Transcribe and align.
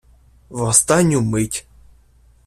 В 0.49 0.63
останню 0.65 1.21
мить 1.21 1.67